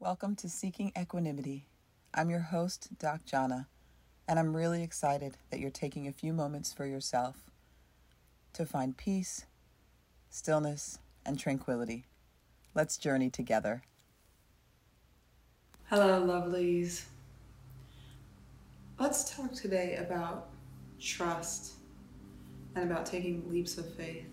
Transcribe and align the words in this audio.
Welcome 0.00 0.36
to 0.36 0.48
Seeking 0.48 0.92
Equanimity. 0.96 1.66
I'm 2.14 2.30
your 2.30 2.38
host, 2.38 2.96
Doc 3.00 3.22
Jana, 3.24 3.66
and 4.28 4.38
I'm 4.38 4.56
really 4.56 4.84
excited 4.84 5.38
that 5.50 5.58
you're 5.58 5.70
taking 5.70 6.06
a 6.06 6.12
few 6.12 6.32
moments 6.32 6.72
for 6.72 6.86
yourself 6.86 7.50
to 8.52 8.64
find 8.64 8.96
peace, 8.96 9.46
stillness, 10.30 11.00
and 11.26 11.36
tranquility. 11.36 12.04
Let's 12.76 12.96
journey 12.96 13.28
together. 13.28 13.82
Hello, 15.90 16.24
lovelies. 16.24 17.02
Let's 19.00 19.34
talk 19.34 19.52
today 19.52 19.96
about 19.96 20.50
trust 21.00 21.72
and 22.76 22.88
about 22.88 23.04
taking 23.04 23.50
leaps 23.50 23.78
of 23.78 23.92
faith. 23.94 24.30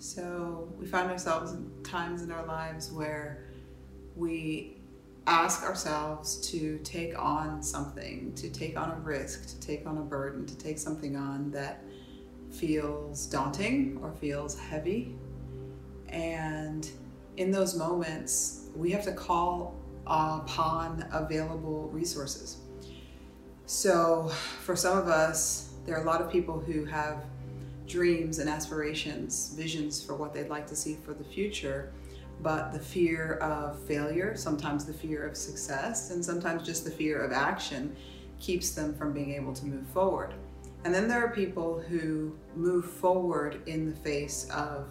So, 0.00 0.74
we 0.76 0.86
find 0.86 1.08
ourselves 1.08 1.52
in 1.52 1.70
times 1.84 2.22
in 2.22 2.32
our 2.32 2.44
lives 2.44 2.90
where 2.90 3.43
we 4.16 4.76
ask 5.26 5.62
ourselves 5.62 6.36
to 6.50 6.78
take 6.78 7.18
on 7.18 7.62
something, 7.62 8.32
to 8.34 8.50
take 8.50 8.78
on 8.78 8.90
a 8.90 8.96
risk, 8.96 9.46
to 9.48 9.60
take 9.60 9.86
on 9.86 9.98
a 9.98 10.02
burden, 10.02 10.44
to 10.46 10.56
take 10.58 10.78
something 10.78 11.16
on 11.16 11.50
that 11.50 11.82
feels 12.50 13.26
daunting 13.26 13.98
or 14.02 14.12
feels 14.12 14.58
heavy. 14.58 15.16
And 16.08 16.88
in 17.36 17.50
those 17.50 17.76
moments, 17.76 18.66
we 18.76 18.90
have 18.90 19.04
to 19.04 19.12
call 19.12 19.74
upon 20.06 21.08
available 21.12 21.88
resources. 21.88 22.58
So, 23.66 24.30
for 24.60 24.76
some 24.76 24.98
of 24.98 25.08
us, 25.08 25.72
there 25.86 25.96
are 25.96 26.02
a 26.02 26.06
lot 26.06 26.20
of 26.20 26.30
people 26.30 26.60
who 26.60 26.84
have 26.84 27.24
dreams 27.86 28.38
and 28.38 28.48
aspirations, 28.48 29.54
visions 29.56 30.02
for 30.02 30.14
what 30.14 30.34
they'd 30.34 30.48
like 30.48 30.66
to 30.66 30.76
see 30.76 30.98
for 31.04 31.14
the 31.14 31.24
future 31.24 31.92
but 32.40 32.72
the 32.72 32.78
fear 32.78 33.34
of 33.34 33.78
failure, 33.84 34.36
sometimes 34.36 34.84
the 34.84 34.92
fear 34.92 35.26
of 35.26 35.36
success, 35.36 36.10
and 36.10 36.24
sometimes 36.24 36.64
just 36.64 36.84
the 36.84 36.90
fear 36.90 37.20
of 37.20 37.32
action 37.32 37.96
keeps 38.38 38.70
them 38.72 38.94
from 38.94 39.12
being 39.12 39.32
able 39.32 39.52
to 39.54 39.64
move 39.64 39.86
forward. 39.88 40.34
And 40.84 40.94
then 40.94 41.08
there 41.08 41.24
are 41.24 41.30
people 41.30 41.80
who 41.80 42.36
move 42.54 42.84
forward 42.84 43.62
in 43.66 43.88
the 43.88 43.96
face 43.96 44.48
of 44.50 44.88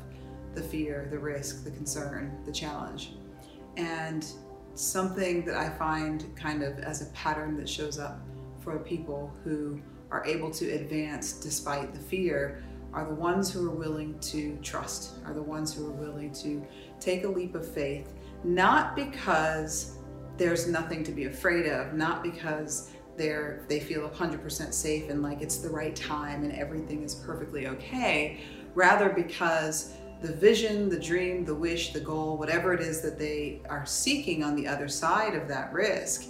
the 0.55 0.61
fear, 0.61 1.07
the 1.11 1.19
risk, 1.19 1.63
the 1.63 1.71
concern, 1.71 2.39
the 2.45 2.51
challenge. 2.51 3.13
And 3.77 4.25
something 4.75 5.45
that 5.45 5.55
I 5.55 5.69
find 5.69 6.35
kind 6.35 6.63
of 6.63 6.79
as 6.79 7.01
a 7.01 7.05
pattern 7.07 7.57
that 7.57 7.69
shows 7.69 7.99
up 7.99 8.19
for 8.61 8.79
people 8.79 9.31
who 9.43 9.79
are 10.09 10.25
able 10.25 10.49
to 10.51 10.71
advance 10.71 11.33
despite 11.33 11.93
the 11.93 11.99
fear 11.99 12.63
are 12.93 13.05
the 13.05 13.15
ones 13.15 13.51
who 13.51 13.67
are 13.69 13.75
willing 13.75 14.17
to 14.19 14.57
trust, 14.61 15.15
are 15.25 15.33
the 15.33 15.41
ones 15.41 15.73
who 15.73 15.87
are 15.87 15.93
willing 15.93 16.31
to 16.33 16.65
take 16.99 17.23
a 17.23 17.27
leap 17.27 17.55
of 17.55 17.67
faith, 17.67 18.13
not 18.43 18.95
because 18.95 19.97
there's 20.37 20.67
nothing 20.67 21.03
to 21.03 21.11
be 21.11 21.25
afraid 21.25 21.65
of, 21.65 21.93
not 21.93 22.23
because 22.23 22.91
they're 23.15 23.65
they 23.69 23.79
feel 23.79 24.09
100% 24.09 24.73
safe 24.73 25.09
and 25.09 25.21
like 25.21 25.41
it's 25.41 25.57
the 25.57 25.69
right 25.69 25.95
time 25.95 26.43
and 26.43 26.51
everything 26.53 27.03
is 27.03 27.13
perfectly 27.13 27.67
okay, 27.67 28.41
rather 28.73 29.09
because 29.09 29.93
the 30.21 30.33
vision, 30.33 30.87
the 30.89 30.99
dream, 30.99 31.43
the 31.43 31.53
wish, 31.53 31.91
the 31.91 31.99
goal, 31.99 32.37
whatever 32.37 32.73
it 32.73 32.79
is 32.79 33.01
that 33.01 33.19
they 33.19 33.61
are 33.69 33.85
seeking 33.85 34.41
on 34.41 34.55
the 34.55 34.65
other 34.65 34.87
side 34.87 35.35
of 35.35 35.47
that 35.49 35.73
risk 35.73 36.27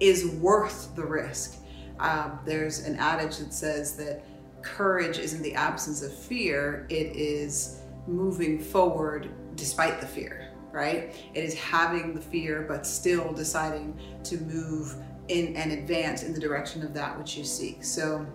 is 0.00 0.26
worth 0.40 0.94
the 0.96 1.04
risk. 1.04 1.58
Um, 2.00 2.40
there's 2.44 2.80
an 2.80 2.96
adage 2.96 3.38
that 3.38 3.54
says 3.54 3.96
that 3.96 4.24
courage 4.66 5.18
isn't 5.18 5.42
the 5.42 5.54
absence 5.54 6.02
of 6.02 6.12
fear, 6.12 6.86
it 6.90 7.14
is 7.16 7.80
moving 8.06 8.58
forward 8.58 9.30
despite 9.54 10.00
the 10.00 10.06
fear, 10.06 10.50
right? 10.72 11.14
It 11.34 11.44
is 11.44 11.54
having 11.54 12.14
the 12.14 12.20
fear, 12.20 12.64
but 12.68 12.86
still 12.86 13.32
deciding 13.32 13.98
to 14.24 14.38
move 14.38 14.96
in 15.28 15.56
and 15.56 15.72
advance 15.72 16.22
in 16.22 16.34
the 16.34 16.40
direction 16.40 16.82
of 16.82 16.92
that 16.94 17.16
which 17.18 17.36
you 17.36 17.44
seek. 17.44 17.84
So, 17.84 18.26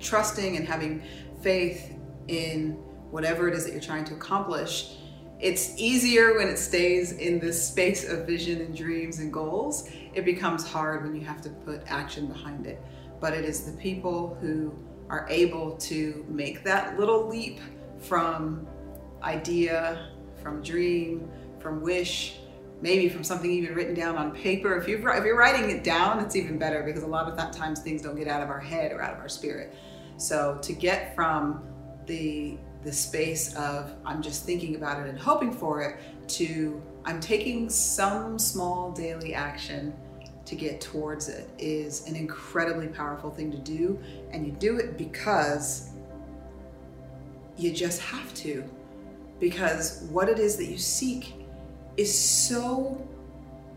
trusting 0.00 0.56
and 0.56 0.66
having 0.66 1.02
faith 1.42 1.94
in 2.28 2.72
whatever 3.10 3.48
it 3.48 3.54
is 3.54 3.64
that 3.64 3.72
you're 3.72 3.80
trying 3.80 4.04
to 4.06 4.14
accomplish. 4.14 4.96
It's 5.38 5.78
easier 5.78 6.36
when 6.36 6.48
it 6.48 6.58
stays 6.58 7.12
in 7.12 7.38
this 7.38 7.68
space 7.68 8.08
of 8.08 8.26
vision 8.26 8.60
and 8.62 8.74
dreams 8.74 9.18
and 9.18 9.32
goals. 9.32 9.88
It 10.14 10.24
becomes 10.24 10.66
hard 10.66 11.04
when 11.04 11.14
you 11.14 11.24
have 11.26 11.42
to 11.42 11.50
put 11.50 11.82
action 11.86 12.26
behind 12.26 12.66
it. 12.66 12.82
But 13.20 13.34
it 13.34 13.44
is 13.44 13.70
the 13.70 13.76
people 13.78 14.36
who 14.40 14.74
are 15.08 15.26
able 15.28 15.76
to 15.76 16.24
make 16.28 16.64
that 16.64 16.98
little 16.98 17.26
leap 17.26 17.60
from 17.98 18.66
idea, 19.22 20.10
from 20.42 20.62
dream, 20.62 21.28
from 21.58 21.80
wish, 21.80 22.36
maybe 22.80 23.08
from 23.08 23.24
something 23.24 23.50
even 23.50 23.74
written 23.74 23.94
down 23.94 24.16
on 24.16 24.32
paper. 24.32 24.76
If, 24.76 24.88
you 24.88 24.96
if 24.96 25.24
you're 25.24 25.36
writing 25.36 25.70
it 25.70 25.82
down, 25.82 26.20
it's 26.20 26.36
even 26.36 26.58
better 26.58 26.82
because 26.82 27.02
a 27.02 27.06
lot 27.06 27.28
of 27.28 27.36
that 27.36 27.52
times 27.52 27.80
things 27.80 28.02
don't 28.02 28.16
get 28.16 28.28
out 28.28 28.42
of 28.42 28.50
our 28.50 28.60
head 28.60 28.92
or 28.92 29.00
out 29.00 29.14
of 29.14 29.20
our 29.20 29.28
spirit. 29.28 29.74
So 30.16 30.58
to 30.62 30.72
get 30.72 31.14
from 31.14 31.62
the 32.06 32.58
the 32.82 32.92
space 32.92 33.52
of 33.56 33.92
I'm 34.04 34.22
just 34.22 34.44
thinking 34.44 34.76
about 34.76 35.00
it 35.04 35.08
and 35.08 35.18
hoping 35.18 35.52
for 35.52 35.82
it 35.82 35.98
to 36.28 36.80
I'm 37.04 37.18
taking 37.18 37.68
some 37.68 38.38
small 38.38 38.92
daily 38.92 39.34
action 39.34 39.92
to 40.46 40.54
get 40.54 40.80
towards 40.80 41.28
it 41.28 41.50
is 41.58 42.06
an 42.06 42.16
incredibly 42.16 42.86
powerful 42.88 43.30
thing 43.30 43.50
to 43.50 43.58
do. 43.58 43.98
And 44.30 44.46
you 44.46 44.52
do 44.52 44.78
it 44.78 44.96
because 44.96 45.90
you 47.56 47.72
just 47.72 48.00
have 48.00 48.32
to. 48.34 48.64
Because 49.38 50.06
what 50.10 50.28
it 50.28 50.38
is 50.38 50.56
that 50.56 50.66
you 50.66 50.78
seek 50.78 51.34
is 51.96 52.16
so 52.16 53.06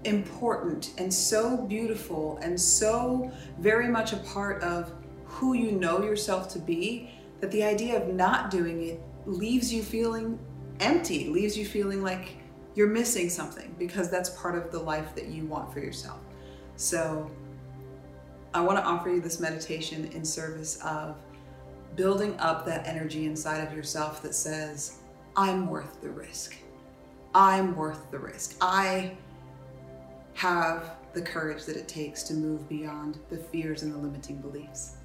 important 0.06 0.92
and 0.98 1.14
so 1.14 1.58
beautiful 1.58 2.38
and 2.42 2.60
so 2.60 3.32
very 3.58 3.88
much 3.88 4.14
a 4.14 4.18
part 4.18 4.64
of 4.64 4.94
who 5.26 5.54
you 5.54 5.72
know 5.72 6.04
yourself 6.04 6.50
to 6.50 6.60
be 6.60 7.10
that 7.42 7.52
the 7.52 7.64
idea 7.64 8.02
of 8.02 8.14
not 8.14 8.50
doing 8.50 8.84
it 8.84 9.02
leaves 9.26 9.74
you 9.74 9.84
feeling 9.84 10.40
empty, 10.80 11.28
leaves 11.28 11.58
you 11.58 11.66
feeling 11.66 12.02
like 12.02 12.38
you're 12.76 12.88
missing 12.88 13.30
something 13.30 13.76
because 13.78 14.10
that's 14.10 14.30
part 14.32 14.56
of 14.56 14.72
the 14.72 14.80
life 14.80 15.14
that 15.16 15.28
you 15.28 15.46
want 15.46 15.72
for 15.74 15.80
yourself. 15.80 16.20
So 16.80 17.30
I 18.54 18.62
want 18.62 18.78
to 18.78 18.84
offer 18.86 19.10
you 19.10 19.20
this 19.20 19.42
meditation 19.42 20.10
in 20.14 20.24
service 20.24 20.78
of 20.82 21.18
building 21.98 22.40
up 22.40 22.66
that 22.68 22.88
energy 22.88 23.26
inside 23.26 23.68
of 23.68 23.76
yourself 23.76 24.22
that 24.22 24.34
says, 24.34 25.00
I'm 25.36 25.68
worth 25.68 26.00
the 26.00 26.10
risk. 26.10 26.56
I'm 27.36 27.76
worth 27.76 28.10
the 28.12 28.20
risk. 28.20 28.56
I 28.62 29.18
have 30.36 30.96
the 31.12 31.22
courage 31.22 31.66
that 31.66 31.76
it 31.76 31.90
takes 31.90 32.24
to 32.24 32.34
move 32.34 32.70
beyond 32.70 33.20
the 33.30 33.38
fears 33.38 33.84
and 33.84 33.94
the 33.94 33.98
limiting 33.98 34.38
beliefs. 34.38 34.96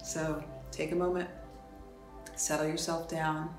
So 0.00 0.44
take 0.70 0.92
a 0.92 0.96
moment, 0.96 1.28
settle 2.36 2.68
yourself 2.68 3.08
down, 3.08 3.52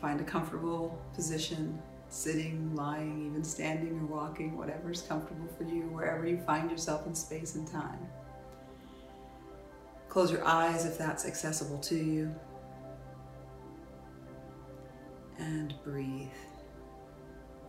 find 0.00 0.20
a 0.20 0.24
comfortable 0.24 0.96
position, 1.12 1.82
sitting, 2.14 2.74
lying, 2.76 3.26
even 3.26 3.42
standing 3.42 3.98
or 3.98 4.06
walking, 4.06 4.56
whatever 4.56 4.92
is 4.92 5.02
comfortable 5.02 5.48
for 5.58 5.64
you, 5.64 5.82
wherever 5.88 6.26
you 6.26 6.38
find 6.38 6.70
yourself 6.70 7.06
in 7.06 7.14
space 7.14 7.56
and 7.56 7.66
time. 7.66 7.98
Close 10.08 10.30
your 10.30 10.44
eyes 10.44 10.86
if 10.86 10.96
that's 10.96 11.26
accessible 11.26 11.78
to 11.78 11.96
you. 11.96 12.32
And 15.38 15.74
breathe. 15.82 16.28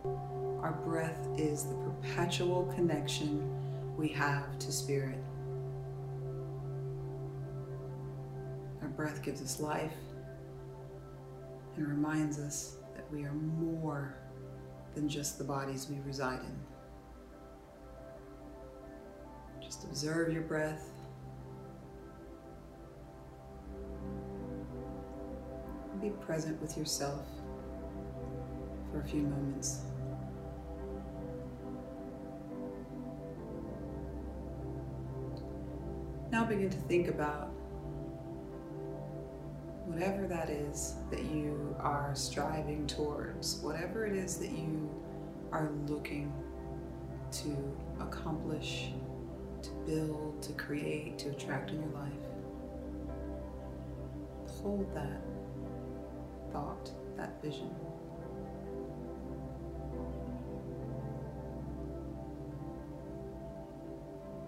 Our 0.04 0.78
breath 0.84 1.26
is 1.36 1.64
the 1.64 1.74
perpetual 1.74 2.72
connection 2.76 3.50
we 3.96 4.06
have 4.08 4.56
to 4.60 4.70
spirit. 4.70 5.18
Our 8.80 8.88
breath 8.88 9.24
gives 9.24 9.42
us 9.42 9.58
life 9.58 9.92
and 11.76 11.88
reminds 11.88 12.38
us 12.38 12.76
that 12.94 13.10
we 13.12 13.24
are 13.24 13.32
more 13.32 14.14
than 14.96 15.08
just 15.10 15.36
the 15.36 15.44
bodies 15.44 15.88
we 15.90 16.00
reside 16.06 16.40
in. 16.40 16.58
Just 19.62 19.84
observe 19.84 20.32
your 20.32 20.40
breath. 20.40 20.88
Be 26.00 26.08
present 26.08 26.60
with 26.62 26.78
yourself 26.78 27.26
for 28.90 29.00
a 29.00 29.04
few 29.04 29.20
moments. 29.20 29.82
Now 36.32 36.44
begin 36.44 36.70
to 36.70 36.78
think 36.78 37.08
about 37.08 37.50
whatever 39.96 40.26
that 40.26 40.50
is 40.50 40.96
that 41.10 41.24
you 41.24 41.74
are 41.80 42.10
striving 42.12 42.86
towards, 42.86 43.60
whatever 43.62 44.04
it 44.04 44.14
is 44.14 44.36
that 44.36 44.50
you 44.50 44.90
are 45.52 45.70
looking 45.86 46.30
to 47.32 47.56
accomplish, 47.98 48.90
to 49.62 49.70
build, 49.86 50.42
to 50.42 50.52
create, 50.52 51.18
to 51.18 51.30
attract 51.30 51.70
in 51.70 51.80
your 51.80 51.90
life. 51.92 52.12
Hold 54.60 54.94
that 54.94 55.22
thought, 56.52 56.90
that 57.16 57.42
vision. 57.42 57.74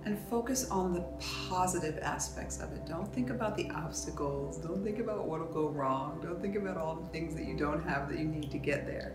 And 0.08 0.18
focus 0.30 0.70
on 0.70 0.94
the 0.94 1.04
positive 1.50 1.98
aspects 1.98 2.60
of 2.60 2.72
it. 2.72 2.86
Don't 2.86 3.12
think 3.12 3.28
about 3.28 3.58
the 3.58 3.68
obstacles. 3.70 4.56
Don't 4.56 4.82
think 4.82 5.00
about 5.00 5.26
what'll 5.26 5.52
go 5.52 5.68
wrong. 5.68 6.18
Don't 6.22 6.40
think 6.40 6.56
about 6.56 6.78
all 6.78 6.94
the 6.94 7.06
things 7.08 7.34
that 7.34 7.44
you 7.44 7.54
don't 7.54 7.86
have 7.86 8.08
that 8.08 8.18
you 8.18 8.24
need 8.24 8.50
to 8.50 8.56
get 8.56 8.86
there. 8.86 9.12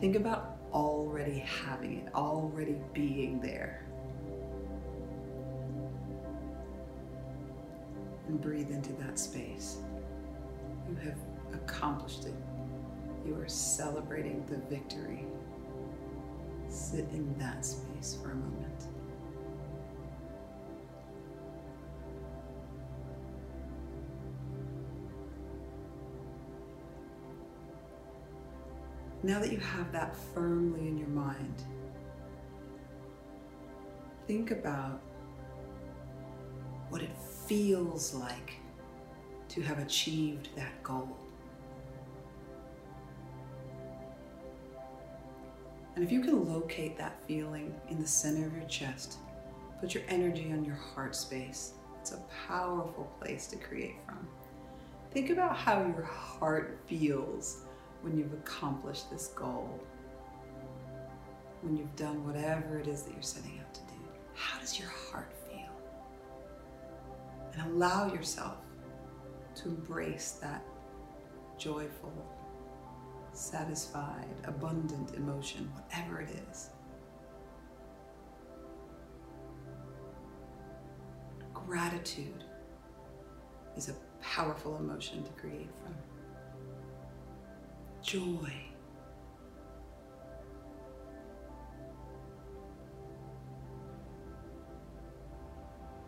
Think 0.00 0.16
about 0.16 0.58
already 0.70 1.38
having 1.38 2.00
it, 2.00 2.14
already 2.14 2.76
being 2.92 3.40
there. 3.40 3.86
And 8.26 8.38
breathe 8.38 8.70
into 8.70 8.92
that 9.04 9.18
space. 9.18 9.78
You 10.90 10.96
have 10.96 11.18
accomplished 11.54 12.26
it. 12.26 12.34
You 13.26 13.34
are 13.40 13.48
celebrating 13.48 14.44
the 14.50 14.58
victory. 14.68 15.24
Sit 16.68 17.06
in 17.14 17.34
that 17.38 17.64
space 17.64 18.18
for 18.22 18.32
a 18.32 18.34
moment. 18.34 18.88
Now 29.22 29.40
that 29.40 29.50
you 29.50 29.58
have 29.58 29.90
that 29.92 30.14
firmly 30.32 30.86
in 30.86 30.96
your 30.96 31.08
mind, 31.08 31.62
think 34.28 34.52
about 34.52 35.00
what 36.88 37.02
it 37.02 37.10
feels 37.46 38.14
like 38.14 38.54
to 39.48 39.62
have 39.62 39.78
achieved 39.78 40.50
that 40.54 40.82
goal. 40.82 41.16
And 45.96 46.04
if 46.04 46.12
you 46.12 46.20
can 46.20 46.48
locate 46.48 46.96
that 46.98 47.18
feeling 47.26 47.74
in 47.90 48.00
the 48.00 48.06
center 48.06 48.46
of 48.46 48.52
your 48.54 48.68
chest, 48.68 49.18
put 49.80 49.94
your 49.94 50.04
energy 50.08 50.52
on 50.52 50.64
your 50.64 50.76
heart 50.76 51.16
space. 51.16 51.72
It's 52.00 52.12
a 52.12 52.22
powerful 52.46 53.10
place 53.20 53.48
to 53.48 53.56
create 53.56 53.96
from. 54.06 54.28
Think 55.10 55.30
about 55.30 55.56
how 55.56 55.80
your 55.80 56.04
heart 56.04 56.78
feels 56.86 57.64
when 58.02 58.16
you've 58.16 58.32
accomplished 58.32 59.10
this 59.10 59.28
goal, 59.28 59.80
when 61.62 61.76
you've 61.76 61.94
done 61.96 62.24
whatever 62.26 62.78
it 62.78 62.86
is 62.86 63.02
that 63.02 63.12
you're 63.12 63.22
setting 63.22 63.60
out 63.60 63.74
to 63.74 63.80
do. 63.80 64.00
How 64.34 64.58
does 64.60 64.78
your 64.78 64.88
heart 64.88 65.32
feel? 65.48 65.70
And 67.52 67.72
allow 67.72 68.12
yourself 68.12 68.58
to 69.56 69.68
embrace 69.68 70.38
that 70.40 70.62
joyful, 71.58 72.12
satisfied, 73.32 74.26
abundant 74.44 75.14
emotion, 75.16 75.70
whatever 75.74 76.20
it 76.20 76.30
is. 76.50 76.70
Gratitude 81.52 82.44
is 83.76 83.88
a 83.88 83.94
powerful 84.22 84.76
emotion 84.76 85.22
to 85.24 85.30
create 85.32 85.68
from 85.82 85.94
joy. 88.08 88.52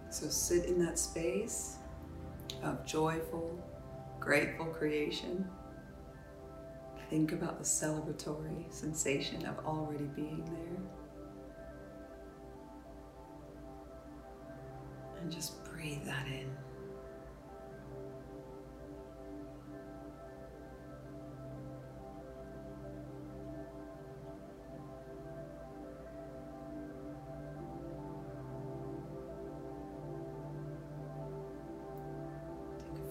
So 0.09 0.29
sit 0.29 0.65
in 0.65 0.83
that 0.83 0.99
space 0.99 1.77
of 2.63 2.87
joyful, 2.87 3.63
grateful 4.19 4.65
creation. 4.65 5.47
Think 7.11 7.33
about 7.33 7.59
the 7.59 7.65
celebratory 7.65 8.73
sensation 8.73 9.45
of 9.45 9.59
already 9.67 10.05
being 10.17 10.43
there. 10.47 10.83
And 15.21 15.31
just 15.31 15.63
breathe 15.65 16.07
that 16.07 16.27
in. 16.29 16.51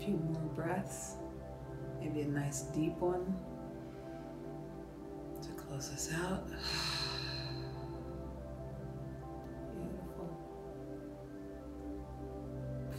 Few 0.10 0.18
more 0.18 0.50
breaths, 0.56 1.18
maybe 2.00 2.22
a 2.22 2.28
nice 2.28 2.62
deep 2.62 2.98
one 2.98 3.36
to 5.40 5.50
close 5.50 5.92
us 5.94 6.12
out. 6.26 6.48
Beautiful. 9.78 10.36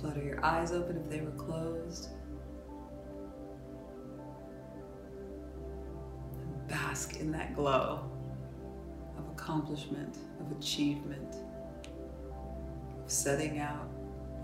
Flutter 0.00 0.22
your 0.22 0.44
eyes 0.44 0.70
open 0.70 0.98
if 0.98 1.10
they 1.10 1.20
were 1.20 1.32
closed. 1.32 2.10
And 6.40 6.68
bask 6.68 7.16
in 7.18 7.32
that 7.32 7.56
glow 7.56 8.08
of 9.18 9.28
accomplishment, 9.32 10.18
of 10.38 10.56
achievement, 10.56 11.34
of 13.02 13.10
setting 13.10 13.58
out 13.58 13.90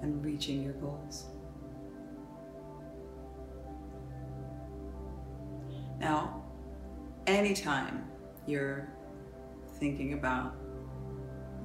and 0.03 0.25
reaching 0.25 0.65
your 0.65 0.75
goals. 0.75 1.27
Now, 6.07 6.41
anytime 7.27 8.05
you're 8.47 8.89
thinking 9.81 10.13
about 10.13 10.55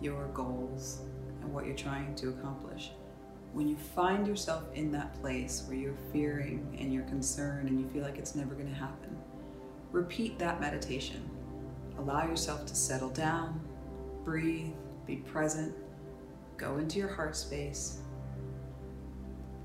your 0.01 0.29
goals 0.29 1.01
and 1.43 1.53
what 1.53 1.67
you're 1.67 1.75
trying 1.75 2.15
to 2.15 2.29
accomplish, 2.29 2.89
when 3.53 3.67
you 3.67 3.75
find 3.75 4.25
yourself 4.25 4.63
in 4.73 4.91
that 4.93 5.13
place 5.21 5.63
where 5.67 5.77
you're 5.77 5.99
fearing 6.11 6.75
and 6.79 6.91
you're 6.91 7.03
concerned 7.03 7.69
and 7.69 7.79
you 7.79 7.87
feel 7.89 8.01
like 8.01 8.17
it's 8.17 8.33
never 8.33 8.55
going 8.55 8.67
to 8.67 8.73
happen, 8.73 9.15
repeat 9.91 10.39
that 10.39 10.59
meditation. 10.59 11.21
Allow 11.99 12.25
yourself 12.27 12.65
to 12.65 12.73
settle 12.73 13.11
down, 13.11 13.61
breathe, 14.23 14.73
be 15.05 15.17
present, 15.17 15.75
go 16.57 16.79
into 16.79 16.97
your 16.97 17.13
heart 17.13 17.35
space. 17.35 17.99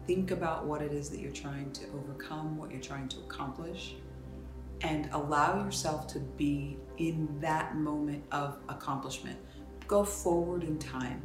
Think 0.07 0.33
about 0.33 0.67
what 0.67 0.83
it 0.83 0.93
is 0.93 1.09
that 1.09 1.21
you're 1.21 1.33
trying 1.33 1.73
to 1.73 1.85
overcome, 1.95 2.59
what 2.59 2.71
you're 2.71 2.79
trying 2.83 3.09
to 3.09 3.21
accomplish 3.21 3.95
and 4.83 5.09
allow 5.13 5.65
yourself 5.65 6.07
to 6.09 6.21
be 6.21 6.77
in 6.99 7.29
that 7.41 7.77
moment 7.77 8.25
of 8.33 8.59
accomplishment. 8.69 9.39
Go 9.87 10.05
forward 10.05 10.65
in 10.65 10.79
time 10.79 11.23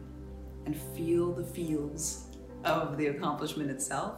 and 0.65 0.75
feel 0.95 1.33
the 1.33 1.43
feels 1.43 2.27
of 2.63 2.97
the 2.97 3.07
accomplishment 3.07 3.69
itself 3.69 4.15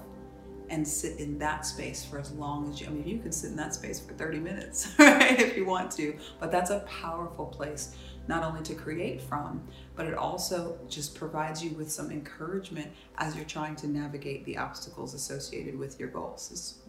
and 0.69 0.87
sit 0.87 1.19
in 1.19 1.37
that 1.37 1.65
space 1.65 2.03
for 2.03 2.19
as 2.19 2.31
long 2.31 2.69
as 2.69 2.79
you, 2.79 2.87
I 2.87 2.89
mean, 2.89 3.07
you 3.07 3.19
can 3.19 3.31
sit 3.31 3.51
in 3.51 3.55
that 3.57 3.73
space 3.73 3.99
for 3.99 4.13
30 4.13 4.39
minutes, 4.39 4.93
right, 4.99 5.39
if 5.39 5.55
you 5.55 5.65
want 5.65 5.91
to, 5.91 6.17
but 6.39 6.51
that's 6.51 6.69
a 6.71 6.79
powerful 6.81 7.45
place 7.45 7.95
not 8.27 8.43
only 8.43 8.63
to 8.63 8.73
create 8.73 9.21
from, 9.21 9.61
but 9.95 10.05
it 10.05 10.13
also 10.13 10.79
just 10.87 11.15
provides 11.15 11.63
you 11.63 11.71
with 11.71 11.91
some 11.91 12.09
encouragement 12.09 12.89
as 13.17 13.35
you're 13.35 13.45
trying 13.45 13.75
to 13.75 13.87
navigate 13.87 14.45
the 14.45 14.57
obstacles 14.57 15.13
associated 15.13 15.77
with 15.77 15.99
your 15.99 16.09
goals. 16.09 16.49
It's 16.51 16.79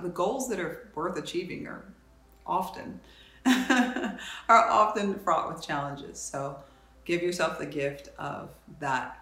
the 0.00 0.08
goals 0.08 0.48
that 0.48 0.60
are 0.60 0.90
worth 0.94 1.18
achieving 1.18 1.66
are 1.66 1.84
often 2.46 3.00
are 3.46 4.18
often 4.48 5.18
fraught 5.20 5.52
with 5.52 5.62
challenges. 5.64 6.18
So 6.18 6.56
give 7.04 7.22
yourself 7.22 7.58
the 7.58 7.66
gift 7.66 8.10
of 8.18 8.50
that 8.78 9.18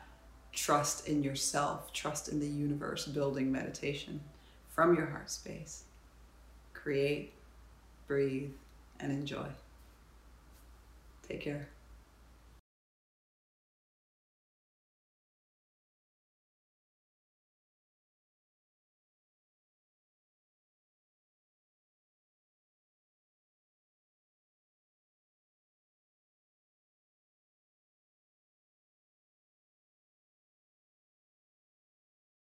trust 0.53 1.09
in 1.09 1.23
yourself, 1.23 1.93
trust 1.93 2.29
in 2.29 2.41
the 2.41 2.47
universe, 2.47 3.07
building 3.07 3.51
meditation 3.51 4.21
from 4.69 4.95
your 4.95 5.07
heart 5.07 5.31
space. 5.31 5.85
Create, 6.75 7.33
breathe, 8.07 8.51
and 8.99 9.13
enjoy. 9.13 9.47
Take 11.27 11.41
care. 11.41 11.69